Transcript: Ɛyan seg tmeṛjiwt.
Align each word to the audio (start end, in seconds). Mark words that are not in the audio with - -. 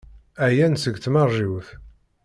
Ɛyan 0.45 0.75
seg 0.83 0.95
tmeṛjiwt. 0.99 1.67